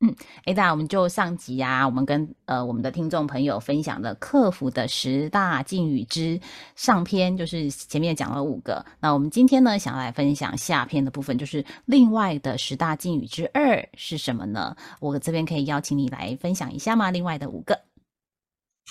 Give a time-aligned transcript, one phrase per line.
[0.00, 0.14] 嗯
[0.44, 6.38] ，Ada，我们就上集啊，我们跟呃我们的听众朋友分享了客服的十大禁语之
[6.74, 8.84] 上篇，就是前面讲了五个。
[9.00, 14.76] 那我们今天呢，想要来分享下篇的部分，就是另外的十大禁语之二是什么呢？
[15.00, 17.10] 我这边可以邀请你来分享一下吗？
[17.10, 17.80] 另外的五个。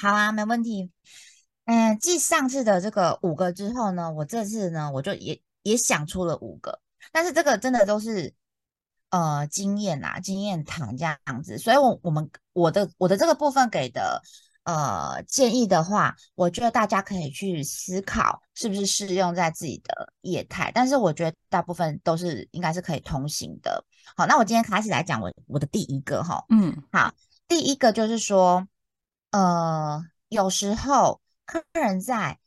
[0.01, 0.89] 好啊，没问题。
[1.65, 6.79] 嗯，继上次的这个五个之后呢，我这次呢，我就也也想出了五个，
[7.11, 8.33] 但是这个真的都是。
[9.15, 14.21] 呃，经验啊，经验谈这样子，所以，我我们我的我的这个部分给的
[14.63, 23.85] 呃建议的话，我觉得大家可以去思考是不是适用在自己的业态，但是我觉得大部分都是应该是可以通行的。
[24.17, 27.13] 好，那我今天开始来讲我我的第一个哈，嗯，好，
[27.47, 28.67] 第一个就是说，
[29.31, 32.37] 呃，有时候客人在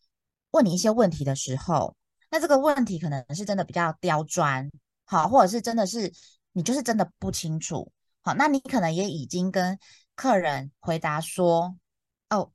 [0.50, 1.96] 问你一些问题的时候，
[2.30, 4.70] 那这个问题可能是真的比较刁钻，
[5.06, 6.12] 好，或者是真的是。
[6.58, 9.78] 你就是真的不清楚，好，那你可能也已经跟
[10.16, 11.76] 客人回答说，
[12.30, 12.50] 哦，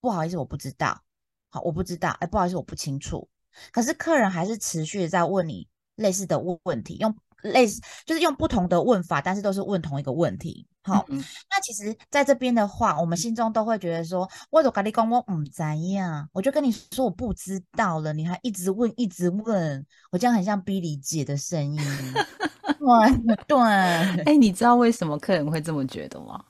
[0.00, 1.02] 不好意思，我不知道，
[1.48, 3.28] 好，我不知道，哎，不好意思，我不清楚。
[3.72, 10.68] 可是客人还是持续在问你类似的问问题，用类似就是用不同的问法，但是都是问同一个问题。
[10.84, 21.80] 好，那其实在这边的话，我们心中都会觉得说，我都跟你讲我唔知呀，我就跟你说我不知道了，你还一直问，一直问，我这样很像 Billy 姐的声音。
[22.78, 23.58] 对 对，
[24.24, 26.44] 哎，你知道为什么客人会这么觉得吗？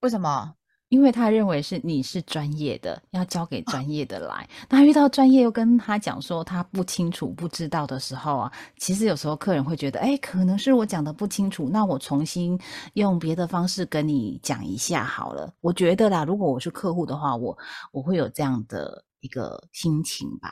[0.00, 0.54] 为什么？
[0.88, 4.48] 因为他认为是你是专业的，要交给专业的来。
[4.68, 12.58] 那遇到专业又跟他讲说他不清楚、不知道的时候啊，其实有时候客人会觉得，哎，可能是我讲的不清楚，那我重新
[12.94, 15.52] 用别的方式跟你讲一下好了。
[15.60, 17.56] 我觉得啦，如果我是客户的话，我
[17.92, 20.50] 我会有这样的一个心情吧。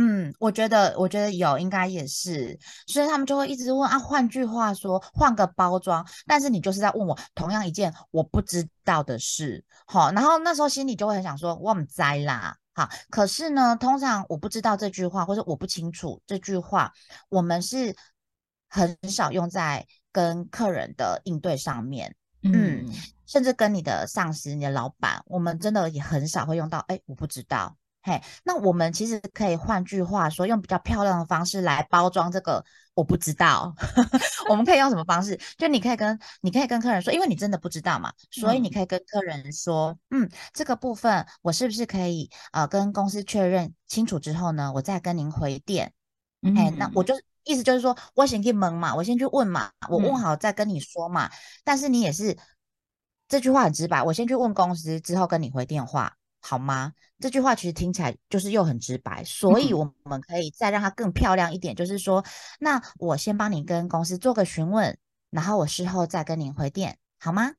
[0.00, 3.98] 嗯，我觉得，我觉得有，应该也是，所以他们就会一直问啊。
[3.98, 16.92] 换句话说，换个包装，但是你就是在问我同样一件我不知道的事，好，然后那时候心里就会很想说，我们栽啦，好，可是呢，通常我不知道这句话，或者我不清楚这句话，
[17.28, 17.92] 我们是
[18.68, 22.86] 很少用在跟客人的应对上面，嗯，
[23.26, 27.76] 甚至跟你的上司、你的老板，我们真的也很少会用到，哎，我不知道。
[28.02, 32.64] 嘿，那我们其实可以换句话说，用比较漂亮的方式来包装这个。
[32.94, 33.72] 我不知道，
[34.50, 35.38] 我们可以用什么方式？
[35.56, 45.92] 就你可以跟你可以跟客人说，因为你真的不知道嘛，所以你可以跟客人说，嗯，这个部分我是不是可以呃跟公司确认清楚之后呢，我再跟您回电。
[46.56, 51.30] 哎，那我就意思就是说我先去蒙嘛，我先去问嘛，我问好再跟你说嘛。
[51.62, 52.36] 但是你也是
[53.28, 56.16] 这句话很直白，我先去问公司之后跟你回电话。
[56.48, 56.94] 好吗？
[57.20, 62.24] 这句话其实听起来就是又很直白，所以我们可以再让它更漂亮一点，就是说，
[62.58, 64.96] 那我先帮你跟公司做个询问，
[65.28, 67.52] 然后我事后再跟您回电，好吗？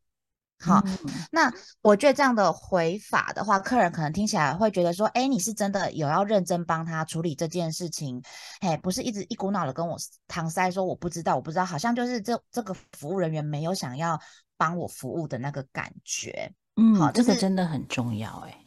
[0.59, 0.83] 好，
[1.31, 8.19] 那我觉得这样的回法的话，客人可能听起来会觉得说，哎，你是真的有要认真帮他处理这件事情，
[8.61, 14.19] 哎，不是一直一股脑的跟我搪塞说我不知道，我不知道，好像就是这这个服务人员没有想要
[14.57, 16.51] 帮我服务的那个感觉。
[16.75, 18.58] 嗯，好，这个真的很重要，哎。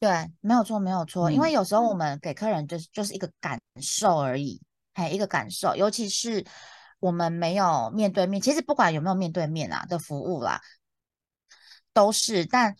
[0.00, 1.30] 对，没有错，没有错。
[1.30, 4.60] 因为有时候我们给客人就是就是一个感受而已，
[4.94, 5.74] 还一个感受。
[5.74, 6.44] 尤其是
[7.00, 10.60] 我们没有面对面，其实不管有没有面对面啊的服务啦，
[11.92, 12.44] 都是。
[12.46, 12.76] 但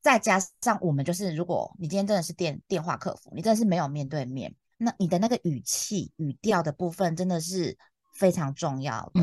[0.00, 7.78] 再加上我们就是，如果你今天真的是电电话客服，你真的是没有面对面，那你的那个语气语调的部分真的是
[8.16, 9.20] 非常重要的。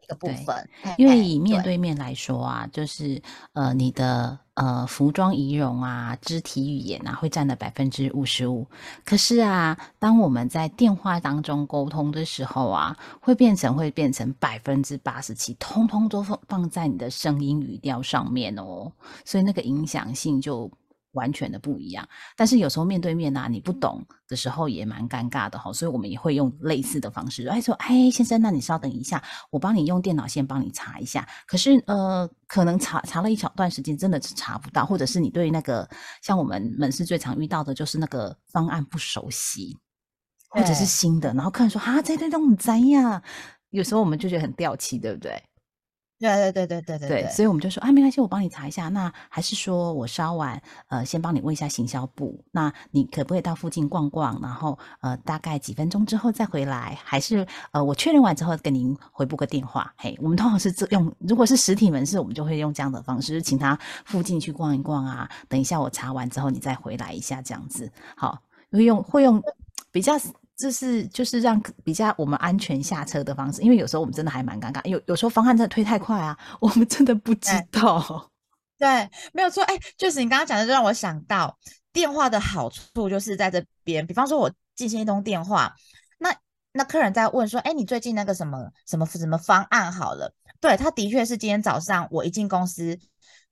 [0.00, 3.20] 一个部分，因为以面对面来说啊，就是
[3.52, 8.66] 呃，你的呃服装仪容啊、肢体语言啊，会占了百分之五十五。
[9.04, 18.90] 可是啊，当我们在电话当中沟通的时候啊，会变成会变成百分之八十七，通通都放放在你的声音语调上面哦，
[19.24, 20.70] 所以那个影响性就。
[21.12, 22.06] 完全的不一样，
[22.36, 31.26] 但是有时候面对面呐，你不懂的时候也蛮尴尬的哈，所以我们也会用类似的方式，哎说，哎先生，那你稍等一下，我帮你用电脑先帮你查一下。
[31.46, 35.88] 可是呃，可能查查了一小段时间，真的是查不到，或者是你对那个
[36.22, 39.78] 像我们门市最常遇到的就是那个方案不熟悉，
[40.50, 43.22] 或者是新的，然后客人说啊，这这这我们怎呀？
[43.70, 45.42] 有时候我们就觉得很掉漆，对不对？
[46.20, 48.88] 对对对对对对，所以我们就说啊，没关系，我帮你查一下。
[48.88, 56.98] 那还是说我稍晚呃，先帮你问一下行销部，那你可不可以到附近逛逛，然后呃，大概几分钟之后再回来？
[57.04, 59.94] 还是呃，我确认完之后跟您回拨个电话？
[59.96, 65.30] 嘿，我们通常是这用，如果是实体门市，我们就会用这样的方式，请他附近去逛一逛啊。
[65.48, 68.42] 等一下我查完之后，你再回来一下，这样子好，
[68.72, 69.40] 会用会用
[69.92, 70.14] 比较。
[70.58, 78.28] 这是就是让比较我们安全下车的方式，因为有时候我们真的还蛮尴尬，有有时候方案真的推太快啊， 我们真的不知道。
[78.76, 79.62] 对，没有错。
[79.64, 81.56] 哎，就是你刚刚讲的，就让我想到
[81.92, 84.04] 电话的好处就是在这边。
[84.04, 85.72] 比方说，我进行一通电话，
[86.18, 86.34] 那
[86.72, 92.98] 那客人在问说：“哎，你最近那个什么什么什么方案好了？”对，他的确是今天早上我一进公司。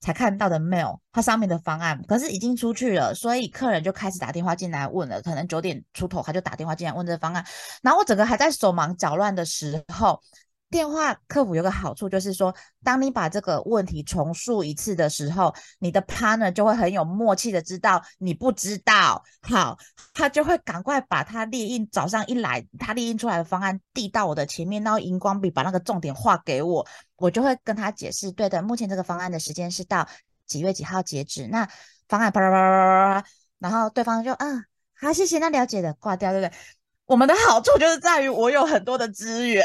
[0.06, 7.44] 才看到的 mail，它上面的方案，可是已经出去了，所以客人就开始打电话进来问了，可能九点出头他就打电话进来问这个方案，
[7.82, 10.22] 然后我整个还在手忙脚乱的时候。
[10.68, 19.78] 电话客服有个好处，就是说，当你把这个问题重述一次的时候，你的 partner 就会很有默契的知道你不知道，好，
[20.12, 26.84] 他就会赶快把他列印早上一来他列印出来的方案递到我的前面，然后荧光笔把那个重点画给我，
[27.16, 30.06] 我就会跟他解释，对的，目前这个方案的时间是到
[30.46, 31.68] 几月几号截止，那
[32.08, 33.28] 方案啪啪啪啪啪啪，
[33.60, 34.64] 然后对方就嗯，
[35.00, 36.58] 好，谢谢，那了解的挂掉，对不对？
[37.06, 39.64] 我们的好处就是在于我有很多的资源。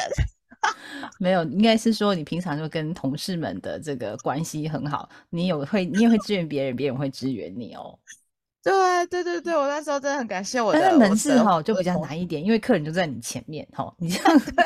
[1.19, 7.97] 没有，应该是说你平常就跟同事们的这个关系很好，你有会，你也会支援别人，别人会支援你哦。
[8.63, 10.79] 对对对对，我那时候真的很感谢我的。
[10.79, 14.65] 但是门市哈就比较难一点，因为客人就在你前面哈，你这样对。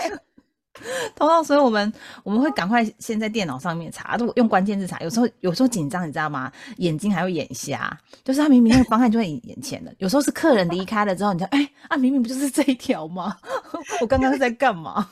[1.15, 6.51] 通常所以我们我们会赶快先在电脑上面查，如果用关键字查，有时候有时候紧张，你知道吗？
[6.79, 13.37] 眼睛还会眼瞎，就是他明明那个方案就在你眼前的，有时候是客人离开了之后，你就哎啊，明明不就是这一条吗？
[14.01, 15.09] 我刚刚是在干嘛？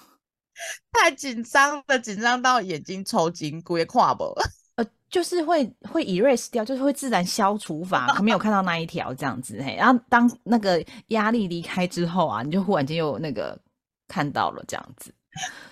[0.93, 4.33] 太紧张了，紧张到眼睛抽筋，骨也垮不？
[4.75, 9.75] 呃，就是会会 erase 掉，就是会自然消除法，没有看到那一条这样子嘿。
[9.75, 13.59] 然后当那个压力离开之后啊，你就忽然间又那个
[14.07, 15.13] 看到了这样子。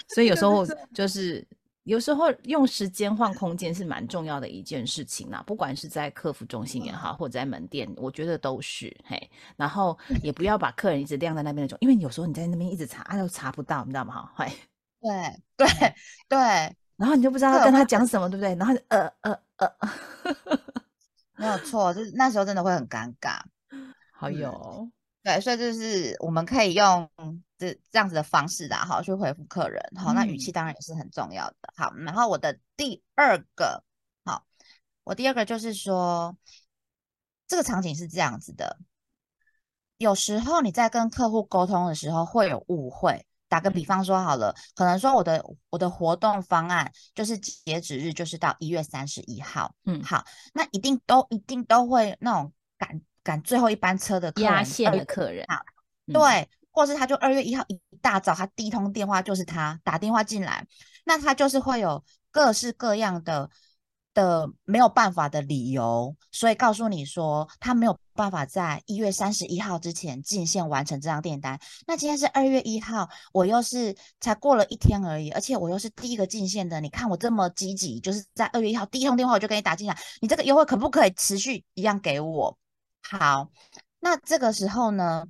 [0.10, 1.44] 所以有时候 就是
[1.84, 9.20] 有时候用时间换空间是蛮重要的一件事情啦，不管是在客服中心也好，或者在门店，我觉得都是嘿。
[9.56, 14.30] 然后也不要把客人一直晾在那边那种，因为有时候你在那边一直查，啊，又查不到，你知道吗？
[14.36, 14.46] 哈，
[15.02, 15.68] 对对
[16.30, 16.38] 对，
[16.96, 18.56] 然后你就不知道跟他讲什么，对不对？
[18.56, 19.76] 然后呃呃呃，
[21.38, 23.42] 没有错，就是那时候真的会很尴尬。
[24.14, 24.88] 好有，
[25.24, 27.10] 对，所以就是我们可以用
[27.58, 31.56] 这这样子的方式的哈去回复客人，好，那语气当然也是很重要的。
[31.76, 33.84] 好，然后我的第二个，
[34.24, 34.46] 好，
[35.04, 36.38] 我第二个就是说，
[37.48, 38.78] 这个场景是这样子的，
[39.98, 43.26] 有时候你在跟客户沟通的时候会有误会。
[43.52, 55.62] 打个比方说好了，可能说我的我的活动方案就是截止日就是到一月三十一号，嗯，好，那一定都一定都会那种赶赶最后一班车的压线的客人，好，
[56.14, 60.66] 对，或是他就二月一号一大早他第一通电话就是他打电话进来，
[61.04, 62.02] 那他就是会有
[62.32, 63.50] 各式各样的。
[64.14, 71.60] 的没有办法的理由，所以告诉你说他没有办法在一月三十一号之前进线完成这张订单。
[71.88, 76.82] 那今天是二月一号，我又是才过了一天而已，而且我又是第一个进线的。
[76.82, 82.58] 你看我这么积极，就是在二月一号第一通电话我就给你打进来，你这个优惠可不可以持续一样给我？
[83.02, 83.50] 好，
[84.00, 85.26] 那这个时候呢，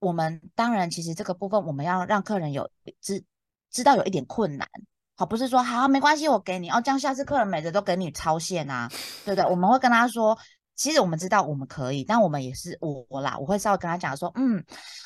[0.00, 2.68] 我们当然其实这个部分我们要让客人有
[3.00, 3.24] 知
[3.70, 4.68] 知道有一点困难。
[5.16, 8.88] 好，不是说好没关系，我给你哦，这样下次客人每次都给你超限啊，
[9.24, 9.48] 对不对？
[9.48, 10.36] 我们会跟他说，
[10.74, 14.64] 其实我们知道我们可以，但我们也是我啦，我会稍微跟他讲说，嗯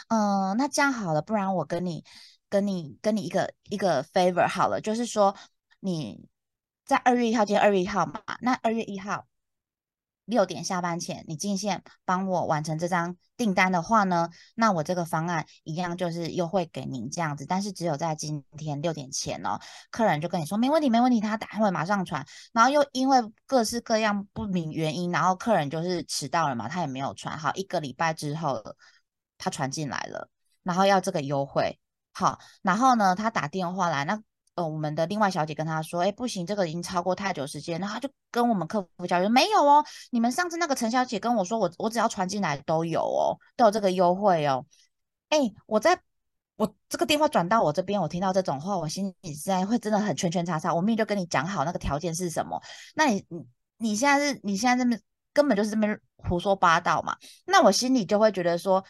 [0.08, 2.02] 嗯，那这样好了，不然我跟你
[2.48, 5.36] 跟你跟你一个一个 favor 好了，就是说
[5.80, 6.26] 你
[6.86, 9.27] 在二月一号，今天二月一号嘛，那二月一号。
[10.28, 19.58] 六点下班前，你进线帮我完成这张订单的话呢，那我这个方案一样就是优惠给您这样子，但是只有在今天六点前哦，
[19.90, 27.38] 客人就跟你说没问题，没问题，他待会马上传，然后又因为各式各样不明原因，然后客人就是迟到了嘛，他也没有传。
[27.38, 28.62] 好，一个礼拜之后
[29.38, 30.28] 他传进来了，
[30.62, 31.80] 然后要这个优惠，
[32.12, 34.22] 好，然后呢，他打电话来那。
[34.58, 44.66] 呃，我们的另外小姐跟他说，哎，不行，这个已经超过太久时间，然后他就跟我们客服交流，没有哦，你们上次那个陈小姐跟我说，我我只要传进来都有哦，都有这个优惠哦。
[45.28, 46.00] 哎，我在
[46.56, 50.74] 我这个电话转到我这边，我听到这种话，我心里现在会真的很圈圈叉叉。
[50.74, 52.60] 我明明就跟你讲好那个条件是什么，
[52.96, 53.46] 那你你
[53.78, 55.00] 你现在是你现在这边
[55.32, 57.16] 根本就是这边胡说八道嘛？
[57.46, 58.84] 那我心里就会觉得说，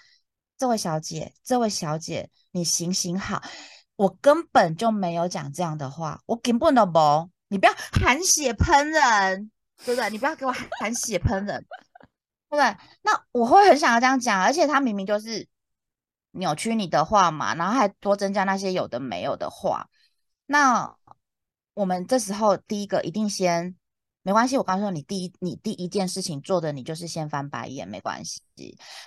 [0.56, 3.42] 这位小姐，这位小姐，你行行好。
[3.98, 9.50] 我根本就没有讲这样的话，我根本都不，你不要含血喷人，
[9.84, 10.08] 对不对？
[10.10, 11.66] 你不要给我含血喷人，
[12.48, 12.76] 对不对？
[13.02, 15.48] 那我会很想要这样讲，而且他明明就是
[16.30, 19.88] 扭曲你的话嘛，然后还多增加那些有的没有的话。
[20.46, 20.94] 那
[21.74, 23.74] 我们这时候第一个一定先
[24.22, 28.40] 没关系，我告诉你，第一你第一件事情做的你就是先翻白眼，没关系。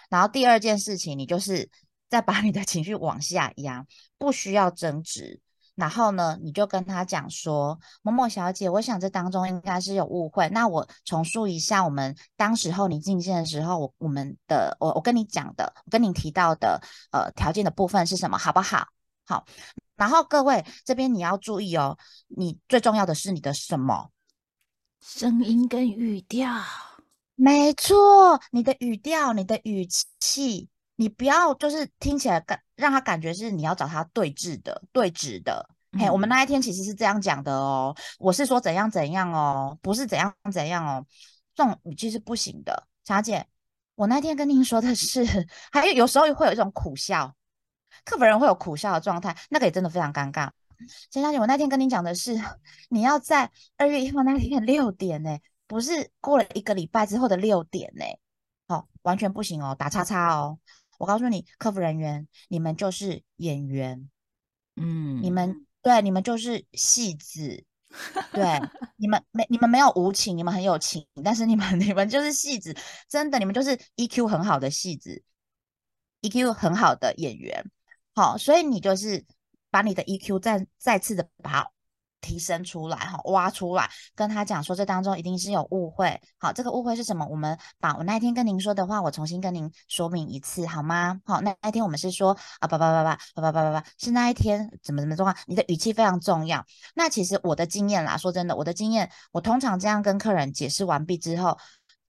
[0.10, 1.69] 然后第二件事情，你就是
[2.12, 3.88] 再把你的情绪往下压，
[4.20, 5.39] 不需要争执。
[5.74, 10.50] 然后呢，你就跟他讲说：“某某小姐，我想这当中应该是有误会。
[10.50, 18.89] 那我重述一下，我们当时候你进线的时候，我我们的我我跟你讲的，我跟你提到的呃条件的部分是什么，好不好？
[19.25, 19.46] 好。
[19.96, 24.12] 然后各位这边你要注意哦，你最重要的是你的什么
[25.00, 26.51] 声音跟语调？
[27.36, 29.88] 没错，你的语调，你的语
[30.20, 35.67] 气。”你不要就是听起来感让他感觉是你要找他对峙的对峙的，
[35.98, 41.05] 嘿，我们那一天其实是这样讲的哦，我是说怎样怎样哦，不是怎样怎样哦，
[41.55, 43.45] 这种语气是不行的，小姐，
[43.95, 45.25] 我那天跟您说的是，
[45.71, 47.36] 还有有时候会有一种苦笑，
[48.05, 50.50] 客服人会有苦笑的状态，那个也真的非常尴尬。
[51.12, 52.39] 陈小姐，我那天跟您讲的是，
[52.89, 58.05] 你要在二月一号那天六点呢，不是过了一个礼拜之后的六点呢，
[58.67, 60.57] 好，完全不行哦，打叉叉哦。
[61.01, 64.08] 我告诉你，客服人员，你们就是演员，
[64.75, 67.65] 嗯，你们对，你们就是戏子，
[68.31, 68.46] 对，
[68.98, 72.77] 你们没，你们没有无情，你们很有情，但是你们，你们就是戏子，
[73.10, 75.24] 真的，你们就是 EQ 很好的戏子
[76.22, 77.65] ，EQ 很好的演员，
[78.13, 79.25] 好，所以你就是
[79.72, 81.72] 把你的 EQ 再再次的把。
[82.22, 86.22] 提升出来哈，挖出来，跟他讲说这当中一定是有误会。
[86.38, 87.25] 好，这个误会是什么？
[87.25, 91.20] 我们把我那天跟您说的话，我重新跟您说明一次好吗？
[91.25, 95.36] 好，那那天我们是说啊，叭叭叭叭叭叭叭叭叭，是那一天怎么怎么状况？
[95.48, 96.66] 你的语气非常重要。
[96.96, 101.58] 那其实我的经验啦，说真的，我的经验，我通常这样跟客人解释完毕之后，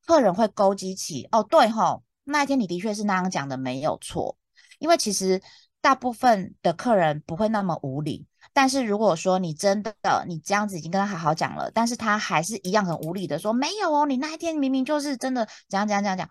[0.07, 4.37] 客人会勾激起哦，对吼，那一天你的确是那样讲的，没有错。
[4.79, 5.41] 因为其实
[5.81, 8.27] 大部分的客人不会那么无理。
[8.53, 9.95] 但是如果说你真的
[10.27, 16.29] 你这样子已经跟他好好讲了，但是他还是一样很无理的说没有哦，你那一天明明就是真的怎样怎样怎样讲，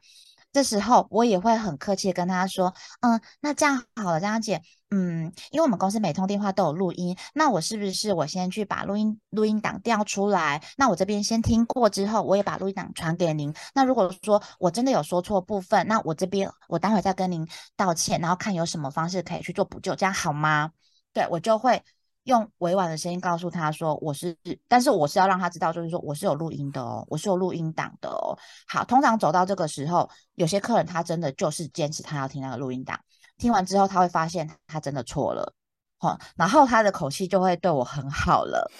[0.53, 10.61] 这时候我也会很客气的跟他说，嗯，那这样好了，张姐，嗯，因为我们公司每通电话都有录音，那我是不是我先去把录音录音档调出来？
[10.77, 13.53] 那我这边先听过之后，我也把录音档传给您。
[13.73, 20.71] 那如果说我真的有说错部分，那我这边我待会再跟您道歉，然后看有什么方式可以去做补救，这样好吗？
[21.13, 21.81] 对我就会。
[22.25, 24.37] 用委婉的声音告诉他说：“我是，
[24.67, 28.37] 但是我是要让他知道，就是说我是有录音的哦，我是有录音档的哦。
[28.67, 32.99] 好，通常走到这个时候，有些客人他真的就是坚持他要听那个录音档，
[33.37, 35.55] 听完之后他会发现他真的错了，
[35.97, 38.71] 哈，然后他的口气就会对我很好了。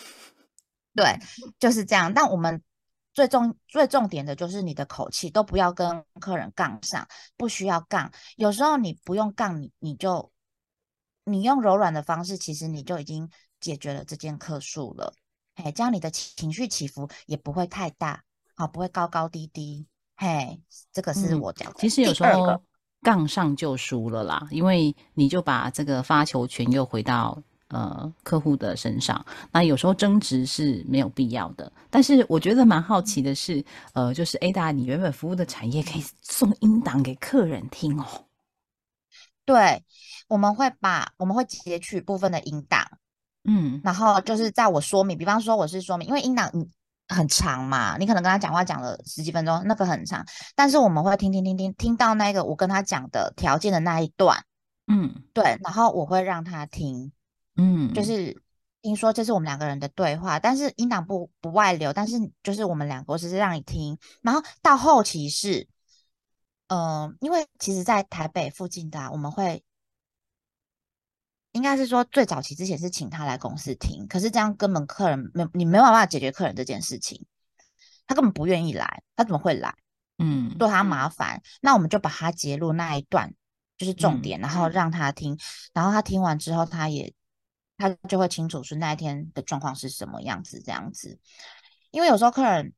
[0.93, 1.17] 对，
[1.57, 2.13] 就是这样。
[2.13, 2.61] 但我们
[3.11, 7.07] 最重最重点的就是你的口气都不要跟客人杠上，
[7.37, 8.11] 不需要杠。
[8.35, 10.30] 有时候你不用杠，你你就。”
[11.31, 15.13] 你用柔软的方式，其实你就已经解决了这件客诉了。
[15.55, 18.23] 嘿，这样你的情绪起伏也不会太大，
[18.55, 19.85] 好，不会高高低低。
[20.15, 20.61] 嘿，
[20.93, 21.79] 这个是我讲的。
[21.79, 22.61] 其实有时候
[23.01, 29.25] 杠上就输了啦，因为你就把这个发球权又回到呃客户的身上。
[29.51, 31.71] 那有时候争执是没有必要的。
[31.89, 38.25] 但是我觉得蛮好奇的是，呃，就是 Ada，，你原本服务的产业可以送音档给客人听哦。
[39.43, 39.83] 对。
[40.31, 42.87] 我们会把我们会截取部分的音档，
[43.43, 46.49] 嗯，然后就是在我说明，比方说我是说明，因为音档
[47.09, 54.45] 很长嘛，你可能跟他讲话讲了十几分钟，那个很长，但是我们会听听听听听到那个我跟他讲的条件的那一段，
[54.87, 57.11] 嗯，对，然后我会让他听，
[57.57, 58.41] 嗯，就是
[58.81, 65.67] 听说这是我们两个人的对话，但是音档不不外流，但是就是我们两个只是让你听，然后到后期是，
[66.67, 69.61] 嗯，因为其实在台北附近的我们会。
[71.53, 77.25] 应该是说最早期之前是请他来公司听，可是这样根本客人没你没有办法解决客人这件事情，
[78.07, 79.75] 他根本不愿意来，他怎么会来？
[80.17, 83.33] 嗯，多他麻烦，那我们就把他截录那一段
[83.77, 85.37] 就是重点，然后让他听，
[85.73, 87.13] 然后他听完之后，他也
[87.77, 91.19] 他就会清楚是那一天的状况是什么样子这样子，
[91.89, 92.73] 因为有时候客人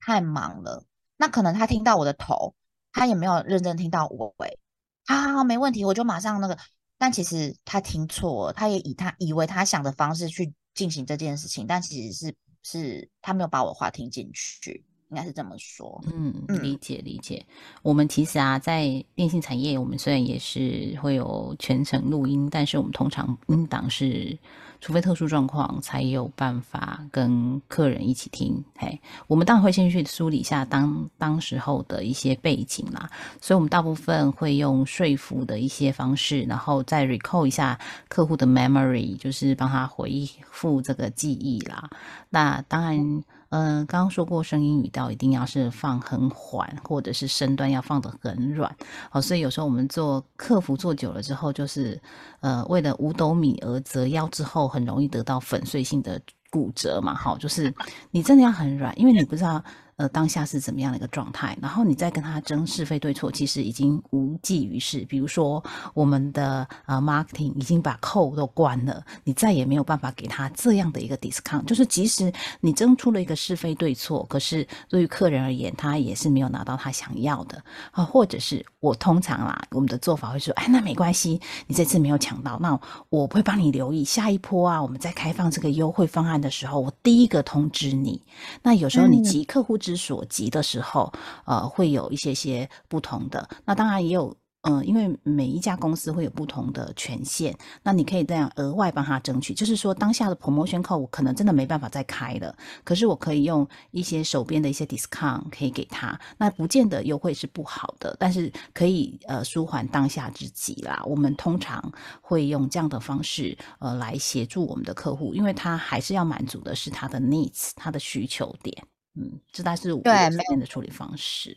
[0.00, 0.84] 太忙了，
[1.16, 2.56] 那可能他听到我的头，
[2.92, 4.58] 他也没有认真听到我尾，
[5.06, 6.58] 好好好，没问题，我就马上那个。
[7.02, 14.84] 但其实他听错，他也以他以为他想的方式去进行这件事情，但其实是是他没有把我话听进去。
[15.12, 16.00] 应该是这么说。
[16.10, 17.44] 嗯，嗯理解理解。
[17.82, 24.36] 我们其实啊，在电信产业，我们虽然也是会有全程录音，但是我们通常音档是，
[24.80, 28.64] 除非特殊状况，才有办法跟客人一起听。
[28.78, 37.78] 嘿，我们当然会先去梳理一下当当时候的一些背景啦，所以我们大部分会用说服的一些方式，然后再 recall 一下
[38.08, 41.90] 客户的 memory，就是帮他回复这个记忆啦。
[42.30, 48.74] 那当然，嗯、刚刚说过声音语调一定要是放很缓，或者是声端要放得很软。
[49.10, 52.00] 哦，所以有时候我们做客服做久了之后，就是
[52.40, 57.14] 呃，为了五斗米而折腰之后，很容易得到粉碎性的骨折嘛。
[57.14, 57.72] 好，就是
[58.10, 59.62] 你真的要很软，因为你不知道。
[59.96, 65.04] 呃，当下是怎么样的一个状态，然后你再跟他争是非对错，其实已经无济于事。
[65.08, 65.62] 比如说，
[65.94, 71.64] 我们的呃 marketing 已经把扣都关了，你再也没有办法给他这样的一个 discount。
[71.64, 78.02] 就是即使你争出了一个是非对错，可是对于客人而言，他也是没有拿到他想要的啊。
[78.02, 82.78] 或者是我通常啦，我们的做法会说，哎，那没关系，你这次没有抢到，那
[83.10, 88.22] 我会帮你留意下一波啊，我们在开放这个优惠方案的时候，我第一个通知你。
[88.62, 91.12] 那有时候你嗯急客户之所及的时候，
[91.44, 93.46] 呃，会有一些些不同的。
[93.66, 94.34] 那当然也有，
[94.64, 99.52] 嗯、因为每一家公司会有不同的权限，那你可以这样额外帮他争取。
[99.52, 106.16] 就是说，当下的 promotion code 我可能真的没办法再开了，可是我可以用一些手边的一些 discount 可以给他。
[106.38, 111.02] 那不见得优惠是不好的，但是可以呃舒缓当下之急啦。
[111.06, 118.86] 我们通常会用这样的方式呃来协助我们的客户，因为他还是要满足的是他的 needs，他的需求点。
[119.14, 121.56] 嗯，这大概是我对没这边的处理方式。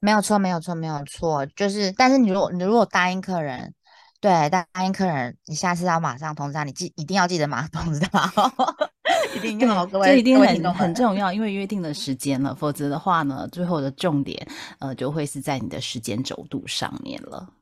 [0.00, 1.44] 没有错，没有错，没有错。
[1.46, 3.74] 就是，但是你如果你如果答应客人，
[4.20, 8.52] 对，答应客人，你下次要马上通知他，你记一定要记得马上通知他哦，
[9.36, 14.46] 一定要，各位这一定很很重要，因为约定的时间了，否则的话呢，最后的重点
[14.78, 17.52] 呃就会是在你的时间轴度上面了。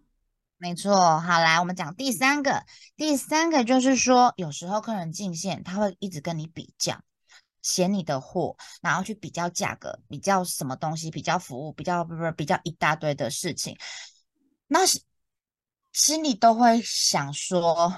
[0.58, 2.62] 没错，好，来，我们讲第三个。
[2.96, 6.98] 第三个就是说，有时候客人进线，他会一直跟你比较，
[7.66, 13.76] 嫌你的货，然后去比较价格，比较什么东西，比较服务，比较不不比较一大堆的事情，
[14.68, 15.00] 那是
[15.92, 17.92] 心里都会想说，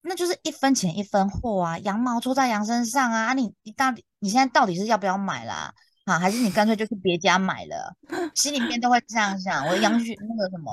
[0.00, 5.74] 那就是一分钱一分货啊，羊毛出在羊身上啊，啊你你到底你现在到底是要不要买啦？
[6.06, 7.94] 啊，还是你干脆就去别家买了？
[8.34, 9.66] 心里面都会这样想。
[9.66, 10.72] 我杨旭那个什么。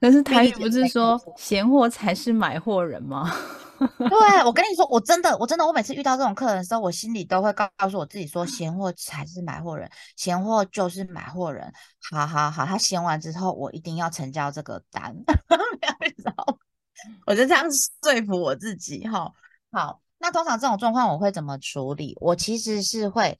[0.00, 3.30] 可是台语不是没说错闲货才是买货人吗？
[3.98, 11.72] 对，我跟你说，我真的，我真的，我每次遇到这种客人的时候，我心里都会告告诉我自己说，闲货才是买货人，闲货就是买货人。
[12.10, 15.14] 好好好，他闲完之后，我一定要成交这个单，
[16.04, 16.56] 你知道吗
[17.26, 19.32] 我就这样说服我自己哈。
[19.70, 22.16] 好，那通常这种状况我会怎么处理？
[22.20, 23.36] 我其实是会，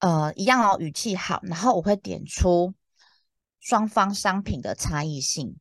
[0.00, 2.74] 呃，一样哦，语气好，然后我会点出
[3.60, 5.56] 双方商品的差异性。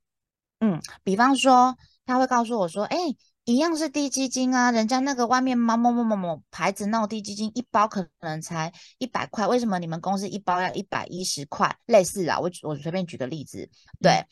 [0.60, 2.97] 嗯，比方说，他会告诉我说：“哎，
[3.45, 11.77] 一样是低基金啊，人家那个外面某某某某某牌子那种低基金，一包可能才一百块，为什么你们公司一包要一百一十块？
[11.86, 13.69] 类似啊，我我随便举个例子，
[14.01, 14.25] 对，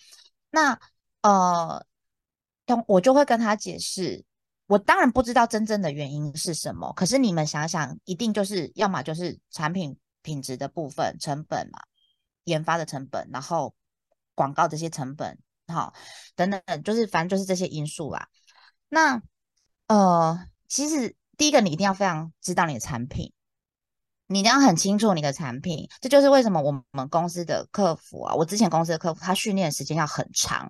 [0.50, 0.80] 那
[1.21, 1.86] 呃，
[2.65, 4.24] 通我就会跟他解释，
[4.67, 11.80] 我当然不知道真正的原因是什么，可是你们想想，一定就是要么就是产品品质的部分成本嘛，
[12.45, 13.76] 研发的成本，然后
[14.36, 15.93] 广告这些成本。”好，
[16.36, 18.28] 等等，就是反正就是这些因素啦。
[18.93, 19.21] 那
[19.88, 23.32] 呃，其实第一个你一定要非常知道你的产品，
[24.27, 25.88] 你一定要很清楚你的产品。
[26.01, 30.69] 这就是为什么我们公司的客服啊，我之前公司的客服，他训练的时间要很长，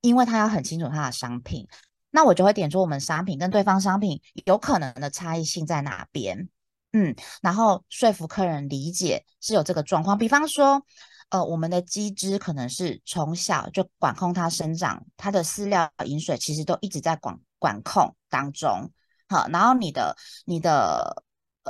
[0.00, 1.66] 因为他要很清楚他的商品。
[2.12, 6.48] 那我就会点出我们商品跟对方商品有可能的差异性在哪边，
[6.92, 10.16] 嗯，然后说服客人理解是有这个状况。
[10.16, 10.86] 比方说。
[11.30, 18.90] 呃，我们的鸡只可能是从小就管控它生长，它的饲料、饮水其实都一直在管管控当中。
[19.28, 21.22] 好，然后你的、你的、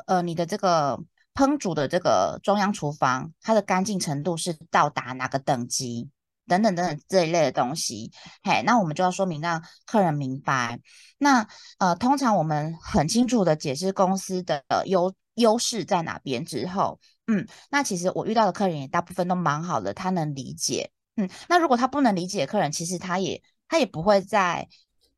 [0.07, 0.99] 呃、你的这个
[1.35, 6.09] 烹煮的这个中央厨房，它的干净程度是到达哪个等级？
[6.49, 8.11] 等等等等这一类的东西，
[8.43, 10.81] 嘿，那我们就要说明让客人明白。
[11.19, 11.47] 那
[11.79, 16.99] 呃，通常我们很清楚的解释公司的优优势在哪边之后。
[17.33, 20.91] 嗯，那其实我遇到的客人也大部分都蛮好的，他能理解。
[21.15, 24.67] 嗯，那如果他不能理解客人，其实他也他也不会再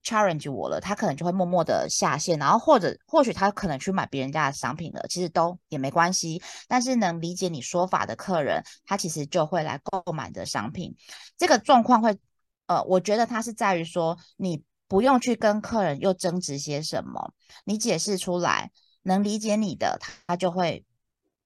[0.04, 6.42] challenge 我了，他可能就会默默的下线，然后或者或许他可能去买别人家的商品了，其实都也没关系。
[6.68, 10.94] 但是能理解你说法的客人，他其实就会来购买你的商品。
[11.38, 12.18] 这个状况会，
[12.66, 17.32] 呃，我觉得它是在于说，你不用去跟客人又争执些什么，
[17.64, 18.70] 你解释出来，
[19.02, 20.84] 能理解你的，他就会。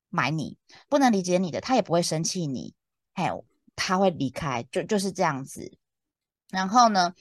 [0.09, 2.75] 买你，不能理解你的，他也不会生气你，
[3.15, 5.77] 还有他会离开，就就是这样子。
[6.51, 7.15] 然后呢，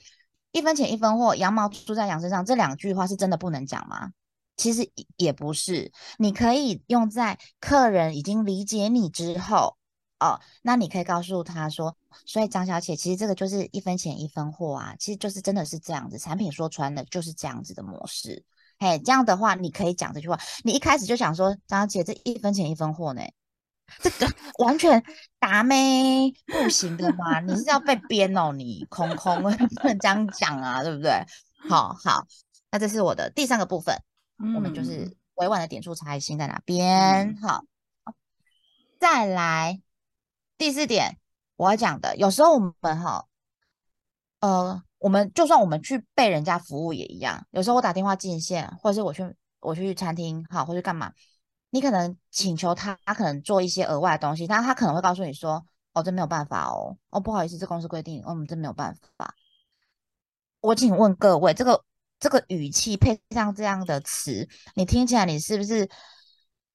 [0.52, 4.12] 一分钱一分货，羊毛出在羊身上，这两句话是真的不能讲吗？
[4.58, 9.76] 其实也不是，你可以用在客人已经理解你之后
[10.18, 18.46] 哦，那你可以告诉他说，所以张小姐，其实这个就是一分钱一分货啊，其实就是真的是这样子，产品说穿了就是这样子的模式。
[18.80, 23.22] 嘿，这样的话你可以讲这句话，你一开始就想说，张小姐，这一分钱一分货呢，
[24.00, 24.28] 这个
[24.60, 25.04] 完全
[25.40, 31.12] 打咩不行的嘛，你是要被编哦，你空空 不能这样讲啊，对不对？
[31.70, 32.28] 好好，
[32.72, 33.96] 那这是我的第三个部分。
[34.38, 37.64] 我们就是委婉的点出差异性在哪边，好，
[39.00, 39.82] 再来
[40.58, 41.18] 第四点
[41.56, 43.28] 我要讲的，有时候我们哈，
[44.42, 51.12] 呃，我们就算我们去被人家服务也一样，有时候我打电话进线，或者是我去我去餐厅，好，或者干嘛，
[51.70, 59.36] 你可能请求他，他可能做一些额外的东西，但他可能会告诉你说，哦，这没有办法哦，哦，不好意思，这公司规定，我们这没有办法。
[60.62, 61.84] 我请问各位，这个。
[62.18, 65.88] 这个语气配上这样的词，你听起来你是不是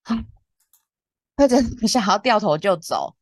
[1.35, 3.17] 会真的想要掉头就走？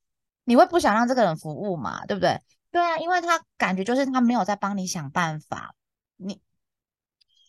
[0.44, 2.04] 你会不想让这个人服务嘛？
[2.06, 2.38] 对不对？
[2.70, 5.74] 对啊，因为他感觉就是他没有在帮你想办法。
[6.16, 6.40] 你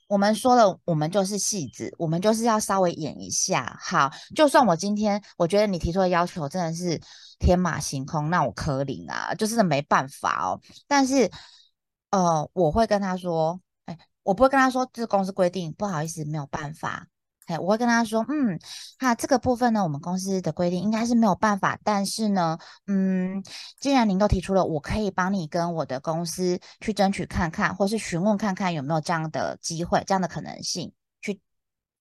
[0.07, 3.77] 我们说了，我们就是戏子，我们就是要稍微演一下。
[3.81, 6.99] 好，就算我今天我觉得你提出的要求真的是
[7.39, 10.59] 天马行空，那我可领啊，就是没办法哦。
[10.87, 11.29] 但是
[12.11, 13.59] 呃，我会跟他说。
[13.85, 17.07] 哎我不会跟他说这公司规定，不好意思，没有办法。
[17.49, 18.59] 哎，我会跟他说，嗯，
[18.99, 21.79] 哈，这个部分呢，我们公司的规定应该是没有办法。
[21.83, 23.43] 但是呢，嗯，
[23.79, 31.41] 既然您都提出了，我可以帮你跟我的公司去争取看看，或是询问看看有没有这样的机会、这样的可能性，去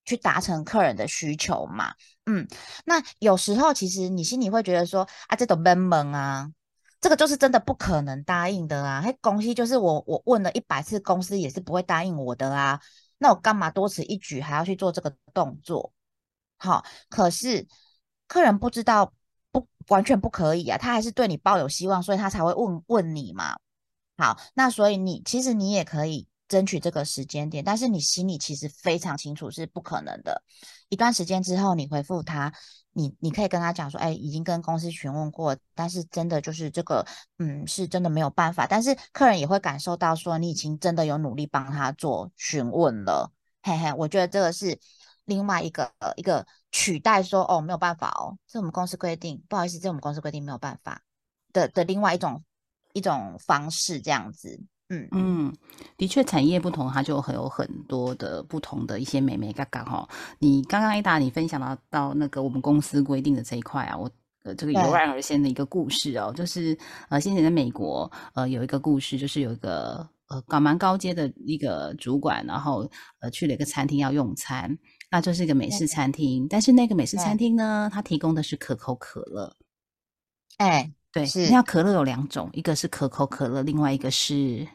[0.05, 1.95] 去达成客人的需求嘛。
[2.27, 2.47] 嗯，
[2.85, 6.51] 那有时候其实你心里会觉得说，啊，这种闷闷啊。
[7.01, 9.01] 这个就是真的不可能答应的啊！
[9.01, 12.81] 嘿，公司就是我，我问了一百次，公司也是不会答应我的啊。
[13.19, 15.93] 那我干嘛多此一举还要去做这个动作？
[16.57, 17.67] 好，可是
[18.27, 19.13] 客人不知道，
[19.51, 23.59] 不完全不可以啊，他还是对你抱有希望，所以他才会问问你嘛。
[24.17, 30.43] 好，那所以你其实你也可以争取这个时间点，但是你心里其实非常清楚是不可能的。
[30.89, 32.53] 一段时间之后，你回复他。
[32.93, 37.07] 你你可以跟他讲说，哎，已经跟公司询问过，但是真的就是这个，
[37.39, 38.67] 嗯，是真的没有办法。
[38.67, 43.31] 但是客人也会感受到说，你已经真的有努力帮他做询问了，
[43.63, 43.93] 嘿嘿。
[43.93, 44.77] 我觉得这个是
[45.27, 51.01] 另外一个一个取代说，哦，没有办法哦，这我们公司规定，不好意思，这我们公司规定没有办法
[51.53, 52.43] 的的另外一种
[52.95, 54.61] 一种方式，这样子。
[54.91, 55.55] 嗯嗯，
[55.99, 60.09] 的确，产业不同，它就很有很多的不同的一些美眉嘎嘎哈。
[60.39, 64.11] 你刚刚一达，你分享到到那个我们公司规定的这一块啊，我
[64.45, 66.75] 呃这个油然而生的一个故事哦，就是
[67.11, 72.89] 呃先前在美国呃有一个故事，就是有一个呃搞蛮高阶的一个主管，然后
[73.21, 74.75] 呃去了一个餐厅要用餐，
[75.11, 79.55] 那就是一个美式餐厅，但是那个美式餐厅呢，它提供的是可口可乐，
[80.57, 81.51] 哎，对，是。
[81.51, 84.67] 那可乐有两种，一个是可口可乐，另外一个是。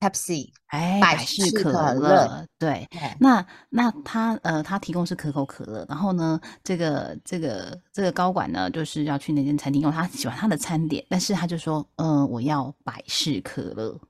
[0.00, 14.00] Pepsi，哎，百事可乐，对，那那他呃，他提供是可口可乐，然后呢，这个这个这个高管呢，就是要去那间餐厅因为他喜欢他的餐点，但是他就说，嗯，我要百事可乐，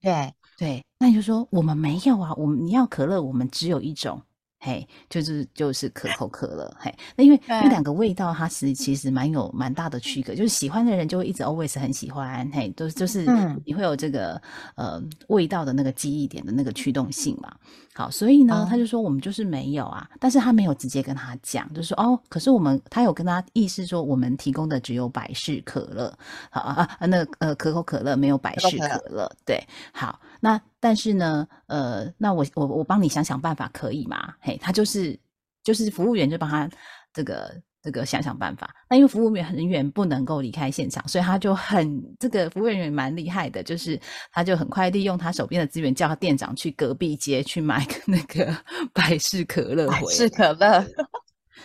[0.00, 4.20] 对对，那你就说我们没有啊，我们你要可乐，我们只有一种。
[4.64, 13.26] 嘿，就是就是可口可乐，嘿，那因为那两个味道，它是其实蛮有蛮大的区隔，就是喜欢的人就会一直 always 很喜欢，嘿，都就是
[13.66, 14.40] 你会有这个
[14.74, 14.98] 呃
[15.28, 17.54] 味道的那个记忆点的那个驱动性嘛。
[17.94, 26.12] 好，所以呢，他就说我们就是没有啊，但是他没有直接跟他讲，就是说哦，可是我们他有跟他意思说我们提供的只有百事可乐，
[26.50, 29.58] 好啊啊，那呃可口可乐没有百事可乐，对，
[29.92, 30.60] 好，那。
[30.84, 34.34] 但是呢，呃，那我我我帮你想想办法，可以吗？
[34.38, 35.18] 嘿，他就是
[35.62, 36.68] 就是服务员就帮他
[37.14, 38.74] 这个这个想想办法。
[38.88, 44.00] 那因为服务员人员不能够离开现场，所以他就很这个服务人员蛮厉害的，就是
[44.32, 48.56] 他就很快利用他手边的资源，叫他店长去隔壁街去买个那个
[48.94, 50.00] 百事可乐回。
[50.00, 50.84] 百事可乐。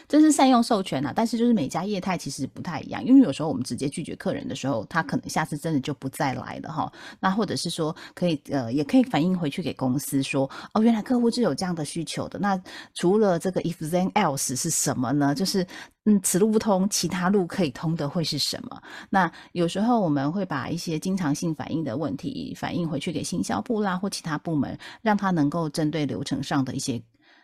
[0.07, 6.91] 这是善用授权啊，但是就是每家业态其实不太一样，因为有时候我们直接拒绝客人的时候，他可能下次真的就不再来了哈。
[7.19, 12.39] 那或者是说可以呃，也可以反映回去给公司说，哦，原来客户是有这样的需求的。
[12.39, 12.61] 那
[12.93, 15.33] 除了这个 if then else 是什么呢？
[15.35, 15.65] 就是
[16.05, 18.81] 嗯，此路不通，其他路可以通的会是什么？
[19.09, 27.01] 那有时候我们会把一些经常性反映的问题反映回去给行销部啦或其他部门，让他能够针对流程上的一些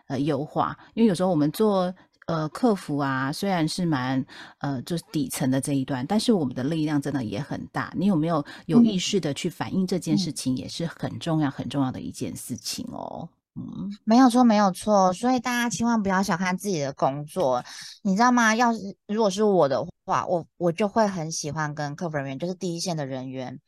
[0.07, 0.77] 呃优化。
[0.93, 1.93] 因为有时候我们做
[2.25, 4.25] 呃，客服啊，虽然是蛮
[4.57, 7.93] 呃，就是底层的这一段，但是我们的力量真的也很大。
[7.95, 13.29] 你有没有有意识的去反映这件事情，也是很重要、很重要的一件事情哦。
[13.53, 15.13] 嗯，没有错，没有错。
[15.13, 17.63] 所以大家千万不要小看自己的工作，
[18.01, 18.55] 你知道吗？
[18.55, 23.59] 要是如果是我的话，我我就会很喜欢跟客服人员，就是第一线的人员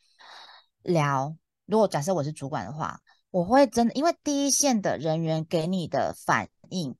[0.81, 1.35] 聊。
[1.67, 6.95] 如果假设我是主管的话，我会真的，因为第一线的人员给你的反应。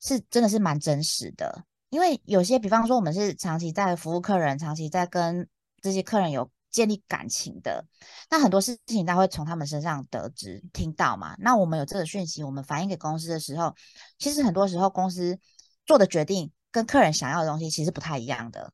[0.00, 5.48] 是真的是蛮真实的，因为有些，比方说我们是长期在服务客人，长期在跟
[5.80, 7.84] 这些客人有建立感情的，
[8.30, 11.34] 那很多事情他会从他们身上得知、听到嘛。
[11.38, 13.74] 那我们有这个讯息，我们反映给公司的时候，
[14.18, 15.38] 其实很多时候公司
[15.86, 18.72] 做的决定跟客人想要的东西其实不太一样的。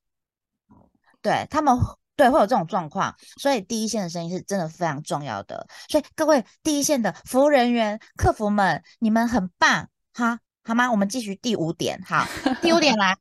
[1.23, 1.79] 对他们，
[2.17, 5.67] 对会有这种状况，所以第一线的声音是真的非常重要的。
[5.89, 10.41] 所以各位第一线的服务人员、客服们，你们很棒哈。
[10.67, 10.91] 好吗？
[10.91, 12.01] 我们继续第五点。
[12.07, 12.25] 好，
[12.63, 13.15] 第五点来，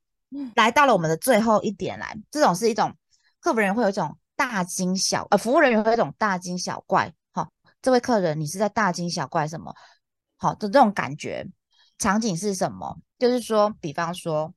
[0.56, 2.18] 来到了我们的最后一点来。
[2.32, 2.96] 这种是一种
[3.42, 7.14] 客服人员会有一种大惊小，呃，服务人员会有一种大惊小怪。
[7.34, 7.52] 好，
[7.82, 9.76] 这位客人，你是在大惊小怪什么？
[10.38, 11.46] 好的这种感觉，
[11.98, 12.98] 场景是什么？
[13.20, 14.54] 就是说，比方说，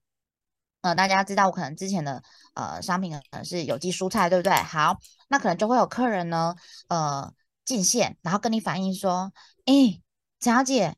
[0.83, 2.22] 呃，大家知道我可能之前的
[2.55, 4.53] 呃商品可能是有机蔬菜，对不对？
[4.53, 4.96] 好，
[5.29, 6.55] 那可能就会有客人呢，
[6.87, 7.33] 呃，
[7.64, 9.33] 进线，然后跟你反映说，
[9.64, 10.01] 哎，
[10.38, 10.96] 小姐。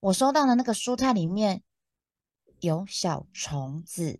[0.00, 1.62] 我收到的那个蔬菜里面
[2.60, 4.18] 有小虫子。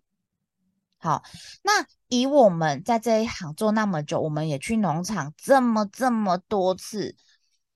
[0.97, 1.23] 好，
[1.63, 7.15] 那以我们在这一行做那么久，我们也去农场这么这么多次，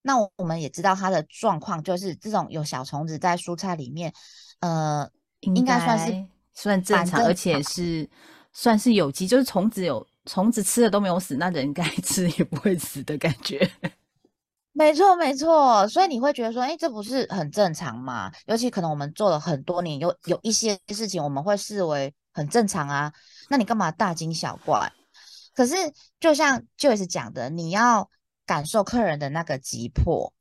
[0.03, 4.13] 那我们也知道它的状况，就是这种有小虫子在蔬菜里面，
[4.59, 8.07] 呃，应该算是算正常，而且是
[8.53, 13.67] 算是有机，就是虫子有虫子吃了都没有死，那人该 吃也不会死的感觉。
[14.77, 18.29] 没错，没错，所以你会觉得说，哎，这不是很正常吗？
[18.45, 23.13] 尤其可能我们做了很多年，有有一些事情我们会视为很正常啊，
[23.49, 24.91] 那你干嘛大惊小怪？
[25.53, 25.73] 可是
[26.19, 28.09] 就像 Joyce 讲的，你要
[28.45, 30.33] 感受客人的那个急迫，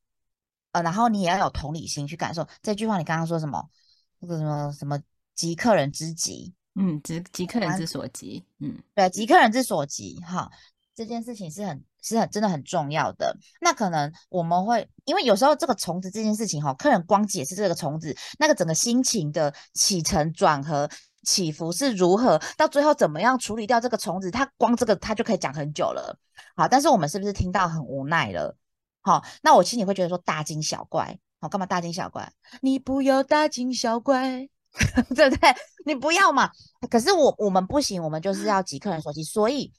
[0.73, 2.99] 呃，然后你也要有同理心去感受这句话。
[2.99, 3.71] 你刚刚说什么？
[4.19, 5.01] 那个什么什么
[5.37, 6.53] 急客人之急？
[6.75, 8.45] 嗯，急急客人之所急。
[8.59, 10.19] 嗯，对，急客人之所急。
[10.27, 10.51] 哈，
[10.95, 11.85] 这件事情是很。
[12.07, 13.35] 是很真的很重要的。
[13.63, 20.87] 那可能我们会，因为有时候这个虫子这件事情哈，客人光解释这个虫子，那个整个心情的起承转合、
[21.23, 26.15] 起伏是如何，到最后怎么样处理掉这个虫子，他光这个他就可以讲很久了。
[26.57, 28.55] 好，但是我们是不是听到很无奈了？
[29.01, 32.31] 好，那我心里会觉得说大惊小怪，好，干嘛大惊小怪？
[32.61, 34.47] 你不要大惊小怪，
[35.17, 35.55] 对不对？
[35.87, 36.51] 你不要嘛。
[36.91, 39.73] 可是我我们不行，我们就是要急客人所急，所以。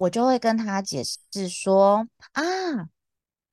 [0.00, 2.42] 我就会跟他解释说啊，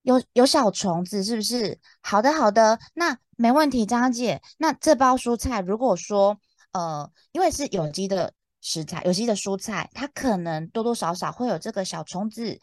[0.04, 1.78] 有有小虫子是不是？
[2.02, 4.42] 好的好的，那没问题，张姐。
[4.58, 6.40] 那这包蔬菜如果说
[6.72, 12.60] 呃，因为是有机的食材，有机的蔬菜，它可能多多少少会有这个小虫子。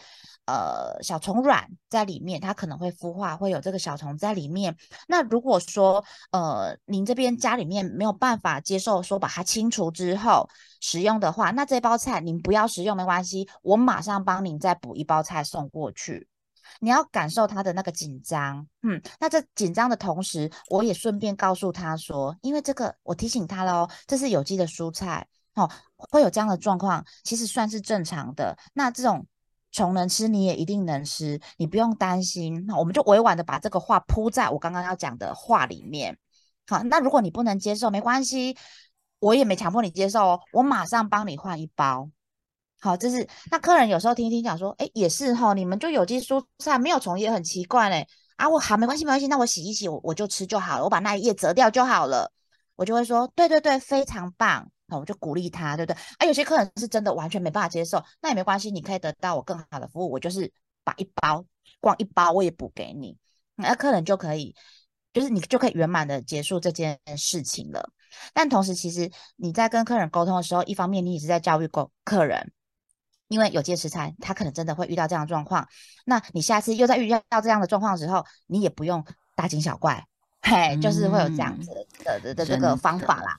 [0.46, 4.76] 呃，小虫卵在里面，它可能会孵化，会有这个小虫在里面。
[5.08, 10.46] 那如果说，呃，您这边家里面没有办法接受说把它清除之后
[10.82, 16.28] 食用的话，那这包菜您不要食用没关系，我马上帮您再补一包菜送过去。
[16.80, 28.56] 你要感受他的那个紧张，嗯，那这紧张的同时，我也顺便告诉他说，因为这个我提醒他了哦，这是有机的蔬菜，哦，会有这样的状况，其实算是正常的。
[28.72, 29.26] 那这种。
[29.76, 32.64] 穷能吃，你也一定能吃，你不用担心。
[32.64, 36.16] 那我们就委婉的把这个话铺在我刚刚要讲的话里面。
[36.68, 38.56] 好，那如果你不能接受，没关系，
[39.18, 42.08] 我也没强迫你接受哦，我马上帮你换一包。
[42.80, 48.06] 好，这是那客人有时候听听讲说，哎，也是哈，你们就有机蔬菜没有虫也很奇怪嘞。
[48.36, 52.30] 啊，我好没关系没关系，那我洗一洗，我我就吃就好了，我把那一页折掉就好了。
[52.76, 54.70] 我就会说，对对对，非常棒。
[54.94, 56.00] 那我就鼓励他，对不对？
[56.18, 60.10] 啊，有些客人是真的完全没办法接受，那也没关系，你可以得到我更好的服务。
[60.10, 60.50] 我就是
[60.84, 61.44] 把一包，
[61.80, 63.16] 光一包我也补给你，
[63.56, 64.54] 那客人就可以，
[65.12, 67.90] 就是你就可以圆满的结束这件事情了。
[68.32, 72.52] 但同时，其实你在跟客人沟通的时候，一方面你也是在教育客客人，
[73.28, 75.66] 因为有些食材他可能真的会遇到这样的状况，
[76.04, 79.04] 那你下次又在遇到这样的状况的时候，你也不用
[79.34, 80.06] 大惊小怪，
[80.42, 81.70] 嘿，就是会有这样子
[82.04, 83.36] 的的的这个方法啦。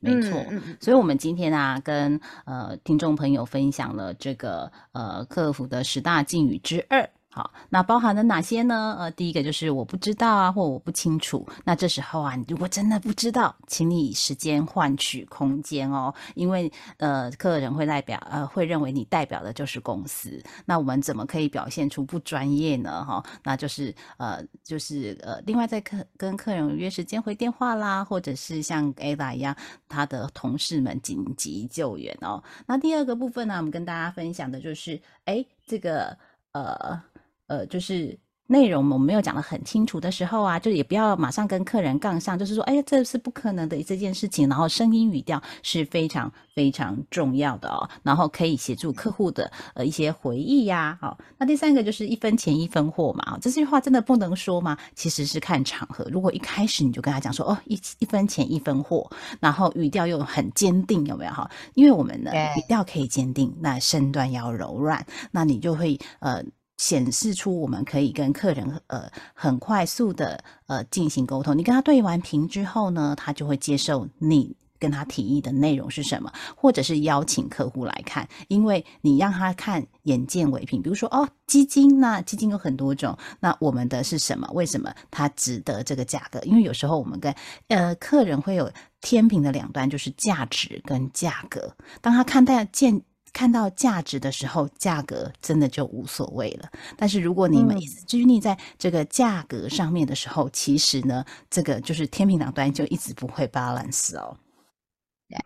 [0.00, 0.44] 没错，
[0.80, 8.96] 所以，我们今天啊，跟呃听众朋友分享了这个呃客服的十大禁语之二好，那包含了哪些呢？
[8.98, 11.46] 呃，第一个就是我不知道啊，或我不清楚。
[11.62, 20.42] 那这时候啊，你如果真的不知道，请你以时间换取空间哦，因为呃，客人会代表呃，会认为你代表的就是公司。
[20.64, 23.04] 那我们怎么可以表现出不专业呢？
[23.04, 29.54] 哈，那就是呃，就是呃，另外在客跟客人约时间回电话啦，或者是像 Ada 一样，
[29.86, 32.42] 他的同事们紧急救援哦。
[32.66, 36.16] 那第二个部分呢，我们跟大家分享的就是，哎，这个
[36.52, 37.00] 呃。
[37.48, 38.18] 呃，就是
[38.50, 44.48] 内容我们没有讲的很清楚的时候啊，就也不要马上跟客人杠上，就是说，哎呀，这是不可能的这件事情。
[44.48, 50.96] 然后声音语调是非常非常重要的哦，然后可以协助客户的呃一些回忆呀。
[50.98, 54.78] 好，那第三个就是一分钱一分货嘛，这句话真的不能说吗？
[54.94, 56.08] 其实是看场合。
[56.10, 61.50] 如果一开始你就跟他讲说，哦，一一分钱一分货，然后语调又很坚定，有没有哈？
[61.74, 66.42] 因为我们的语调可以坚定，那身段要柔软，那你就会呃。
[66.78, 71.58] 显示出我们可以跟客人呃很快速的呃进行沟通。
[71.58, 80.80] 你跟他对完屏之后呢，他就会接受你跟他提议的内容是什么，或者是邀请客户来看，因为你让他看眼见为凭。
[80.80, 84.48] 比如说哦，基金那基金有很多种，那我们的是什么？
[84.54, 86.38] 为什么它值得这个价格？
[86.44, 87.34] 因为有时候我们跟
[87.66, 91.74] 呃客人会有天平的两端，就是价值跟价格。
[92.00, 93.02] 当他看待见。
[93.32, 96.70] 看到价值的时候，价格真的就无所谓了。
[96.96, 104.36] 但是如果你们一直拘泥在这个价格上面的时候，其实呢，这个就是天平两端就一直不会 balance 哦。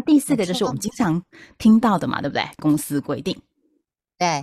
[0.07, 1.23] 第四个就是我们经常
[1.59, 2.45] 听到的嘛，对不对？
[2.59, 3.37] 公司规定，
[4.19, 4.43] 对。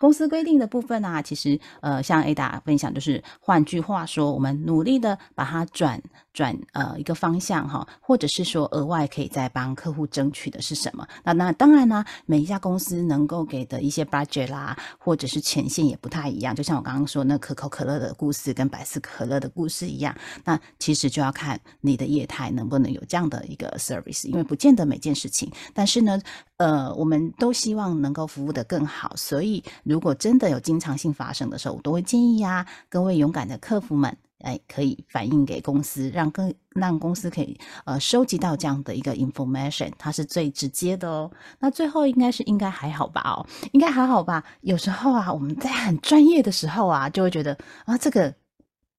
[0.00, 11.06] 公司规定的部分呢，其实呃，像 Ada 分享，就是换句话说，我们努力的把它转转呃一个方向哈，或者是说额外可以再帮客户争取的是什么？
[11.22, 16.54] 那那当然呢，每一家公司能够给的一些 budget 啦，或者是权限也不太一样。
[16.54, 26.18] 就像我刚刚说那可口可乐的故事跟百事可乐的故事一样，那其实就要看你的业态能不能有这样的一个 service，因为不见得每件事情，但是呢。
[26.60, 41.30] 呃，我们都希望能够服务的更好，所以如果真的有经常性发生的时候，我都会建议啊，各位勇敢的客服们，哎，可以反映给公司，让更让公司可以呃收集到这样的一个 information，它是最直接的哦。
[41.60, 43.22] 那最后应该是应该还好吧？
[43.24, 44.44] 哦，应该还好吧？
[44.60, 48.39] 有时候啊，我们在很专业的时候啊，就会觉得啊，这个。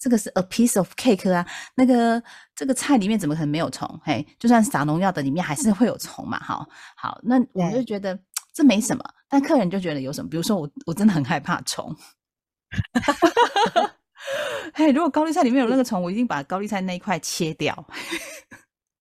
[0.02, 2.22] 这个是 a piece of cake 啊，那个
[2.56, 3.88] 这个菜里面怎么可能没有虫？
[4.04, 6.40] 嘿，就算撒农药的里面还是会有虫嘛。
[6.40, 8.18] 好，好，那 我就觉得
[8.52, 10.28] 这没什么，但客人就觉得有什么。
[10.28, 11.96] 比如说我，我真的很害怕虫。
[14.74, 17.88] 嘿，如果高丽菜里面有那个虫，我一定把高丽菜那一块切掉。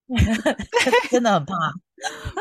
[1.10, 1.54] 真的很怕。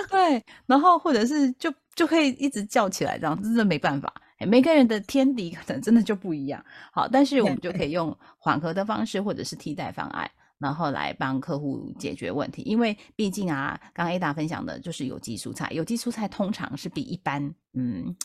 [0.10, 4.14] 对，然后或者是就就可以一直叫起来，这样真的没办法。
[4.48, 12.62] 每个人的天敌可能真的就不一样，好，但是我们就可以 用缓和的方式或者是替代方案，然后来帮客户解决问题。
[12.64, 18.16] 因为毕竟啊，刚刚 Ada 分享的就是有机蔬菜，有机蔬菜通常是比一般嗯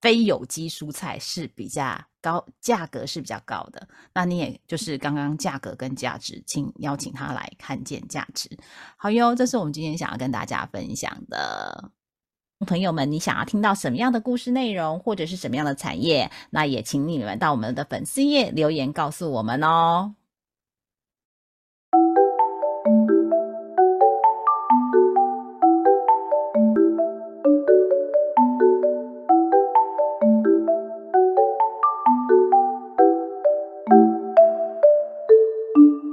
[0.00, 3.86] 非有机蔬菜是比较高，价格是比较高的。
[4.12, 8.50] 那你也就是刚刚价格跟价值，请邀请他来看见价值。
[8.96, 11.92] 好哟，这是我们今天想要跟大家分享的。
[12.64, 16.30] 朋友们，你想要听到什么样的故事内容，或者是什么样的产业？
[16.50, 20.14] 那也请你们到我们的粉丝页留言告诉我们哦。